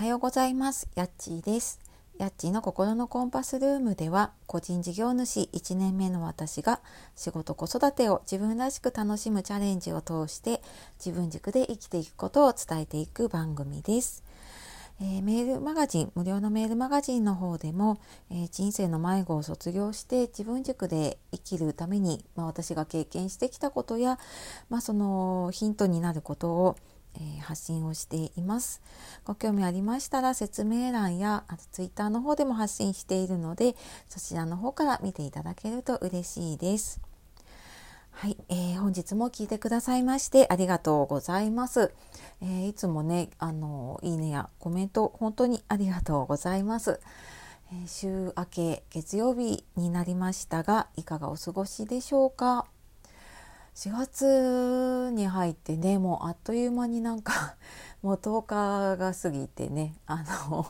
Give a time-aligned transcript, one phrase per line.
[0.00, 0.88] はようございます。
[0.94, 1.78] やっちーです。
[2.16, 6.80] やっちーの心のコンパスルームでは、個人事業主1年目の私が
[7.14, 10.62] 仕事子育てを自分らしく楽しむチャレンジを通して
[11.04, 14.24] 自分軸で生きていくことを伝えていく番組です。
[15.02, 24.18] えー、メールマガジン無料のメールマガジンの方でも、えー、人生の迷子を卒業して自分軸で生きるために、まあ、私が経験してきたことや、
[24.70, 26.76] まあ、そのヒントになることを
[27.16, 28.80] えー、発信をしています。
[29.24, 33.76] ご興味ありましたら説明欄やあとツイッターの方でも発信しているので
[34.08, 37.00] そちらの方から見ていただけると嬉しいです。
[38.12, 41.92] はい、えー、本日も聞いてくださいましてありがとうございます。
[42.42, 47.00] えー、いつもねあのいいねやコメント本当にありがとうございます。
[47.72, 52.66] え週明け月曜日になりましたがいかがお過ごしでしょうか？
[53.74, 57.56] 4月に入ってねもうあっという間になんか
[58.02, 60.66] もう10日が過ぎてねあの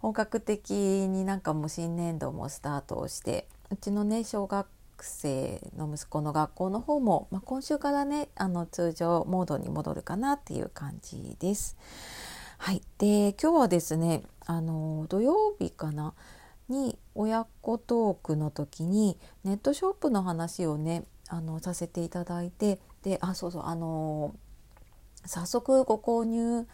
[0.00, 4.66] 本格的になんかもう新年度もスタートをしてうちのね小学
[5.00, 11.76] 生の息子の学校の方も、まあ、今週からねあの通常モードに戻るかなっていう感じです。
[12.58, 16.14] はい、で今日はですねあの土曜日かな？
[16.68, 24.34] に親子トークの時にネットショップの話をねあのさせていただいてであそうそうあの
[25.24, 26.66] 早速ご購入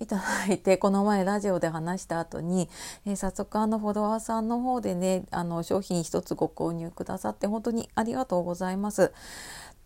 [0.00, 2.68] いただいて この前ラジオで話した後に、
[3.06, 9.12] えー、早速あのフォロワーさんの方でねあの商品一つご購入くださって本当にありがとうございます。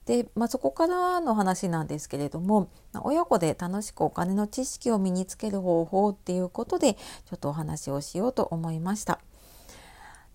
[0.06, 9.20] で、まあ、そこからの話なんですけれども親子で楽しくお金の知識を身につける方法っていうことでちょっとお話をしようと思いました。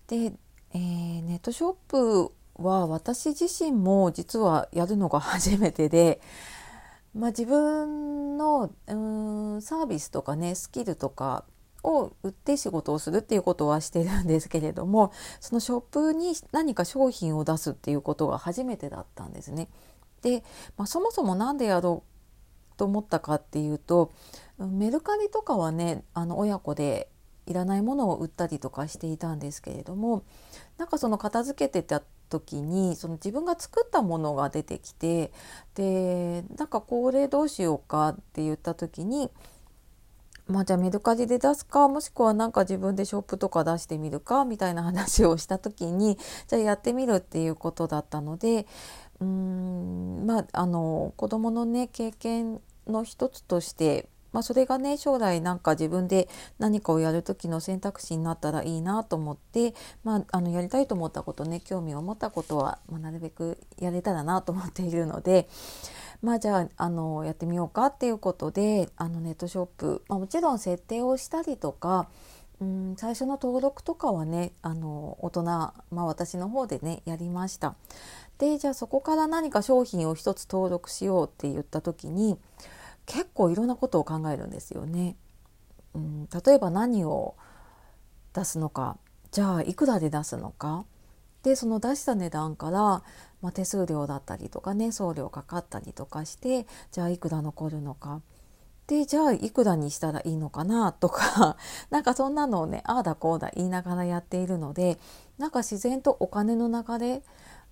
[0.06, 0.32] で、
[0.74, 6.20] えー、ネットショップは私自身も実はやるのが初めてで、
[7.14, 11.44] まあ、自分のうんサービスとかねスキルとか
[11.82, 19.68] を売って仕事をするっていうことはしてるんですけれどもそのショップに何か商品を出すっていうことが初めてだったんですね。
[20.22, 20.42] で、
[20.78, 24.12] まあ、そもそも何でやろうと思ったかっていうと
[24.58, 27.08] メルカリとかはねあの親子で
[27.46, 30.24] いらないものを売ったりとかしていたんですけれども
[30.78, 32.02] なんかその片付けてた
[32.34, 35.32] 時にその自分が作ったものが出てきて
[35.74, 39.30] でなんかこれどうしようかって言った時に
[40.46, 46.18] まあじゃあメルカリで出すかもしくはなんか自分でショップとか出してみるかみたいな話をした時に
[46.48, 48.66] じゃあやってみるっていうことだったので
[49.20, 56.28] うーんまああの子どものね経験の一つとしてまあ、それがね将来なんか自分で
[56.58, 65.48] 何かをやる時の選択肢になったらいいなと思って、まあ、あのやりたいと思ったことね興味を持ったことは、まあ、なるべくやれたらなと思っているので。
[66.22, 72.08] まあじゃああのやってみようかっていうことであのネットショップ、まあ、もちろん設定をしたりとか
[72.60, 77.74] うん最初の登録とかはねあの大人、まあ、私の方でねやりました。
[78.38, 82.38] でじゃあそこから何か商品を一つ登録しようって言った時に
[83.06, 85.16] 結構いろんなことを考えるんですよね。
[85.94, 87.36] うん、例えば何を
[88.32, 88.98] 出すのか。
[89.30, 90.84] じゃあいくらで出すのか。
[91.42, 93.02] でその出した値段から、
[93.42, 98.22] まあ、手数料だったりとかね送料かかったりとかしてじゃあいくら残るのか。
[98.86, 101.56] でじゃあいくらにしたらいいのかなとか。
[101.90, 104.98] なんかそんなのをねああだこうだ言いながらやっているので
[105.38, 107.22] なんか自然とお金の流れ、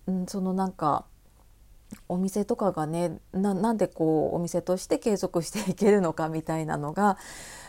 [0.06, 1.06] うん、そのなんか
[2.08, 7.19] お店とかがねなんでこうお店として継続していけるのかみたいなのが、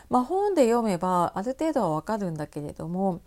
[0.10, 3.22] まあ、本で読めばある程度はわかるんだけれども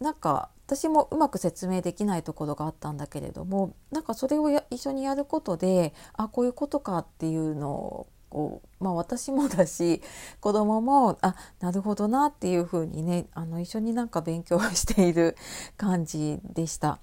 [0.00, 10.00] なんか私もうまく説明できないところがあったんだけれどもなんかそれを一緒にやることであこういうことかっていうのをこう、まあ、私もだし
[10.40, 15.36] 子供もあなるほどなっていうふうにねあの一緒になんか勉強している
[15.76, 16.98] 感じでした。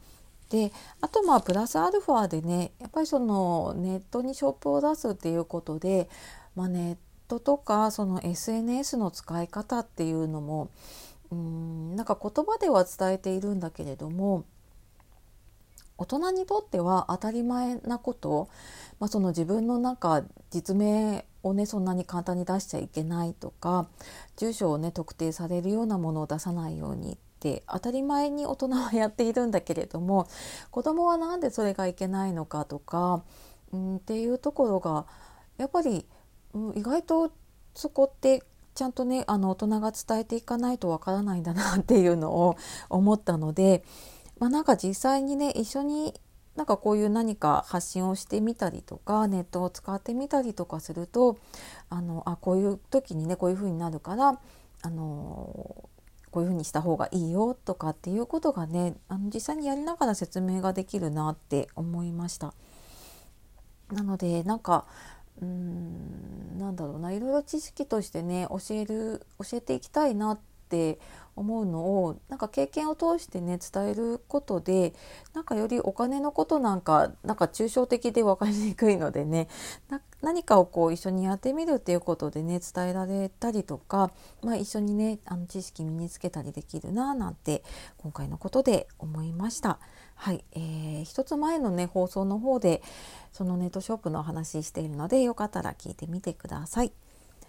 [0.49, 6.09] であとまあプラスアルファでねやっぱりそのネットにショップを出すっていうことで、
[6.55, 10.71] まあ、ネットとかその SNS の使い方っていうのも
[11.31, 14.45] うんなんか言葉では伝えているんだけれども
[15.99, 18.49] 大人にとっては当たり前なこと、
[18.99, 23.87] まあ、その自分のなんか実名をねそんなに簡単に出しちゃいけないとか
[24.37, 30.27] 住所をね特定されるようなものを出さないようにって当たり前に大人はやっているんだけれども
[30.71, 33.23] 子供は何でそれがいけないのかとか、
[33.71, 35.05] うん、っていうところが
[35.57, 36.05] やっぱり、
[36.53, 37.31] うん、意外と
[37.73, 38.43] そこって
[38.75, 42.57] ちゃんとねあの大人が伝えていかないとわからないんだなっていうのを
[42.89, 43.83] 思ったので、
[44.37, 46.19] まあ、なんか実際にね一緒に
[46.57, 51.37] なんかこういう何か発信をしてみたりとかネットを使ってみたりとかすると
[51.89, 54.39] あのあこういう時にねこういう風になるから
[54.81, 55.38] あの
[56.31, 62.53] こういうふうにした方がいいよとかっていうことがねあの実際にやりながら説明ができるなって思いました。
[63.91, 64.85] なのでなんか
[65.41, 70.39] うーんなんだろうないろいろ知識としてね教える教えていきたいなっ
[70.69, 70.99] て
[71.35, 74.93] 思うのをなんか経験を通してね伝えることで
[75.33, 79.47] なんかよりお金のことなんかなんか抽象的で分かりにくいのでね
[80.21, 84.11] 何かをこう一緒にやってみるっていうことでね伝えられたりとか、
[84.43, 87.63] まあ、一緒にねあの知識身につけたりできるななんて
[87.97, 89.79] 今回のことで思いました。
[90.15, 92.81] はい、えー、一つ前のね放送の方で
[93.31, 96.91] そのネットショップのお話しているのでよかったら聞いてみてください。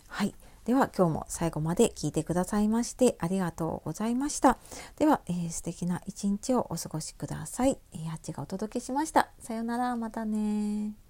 [0.06, 0.34] はい。
[0.64, 4.58] では今日も最後まで聞いてくださいましてありがとうございました。
[4.96, 7.78] では、えー、素敵な一日をお過ごしください。
[7.92, 9.30] えー、あっちがお届けしました。
[9.40, 11.09] さようなら、またね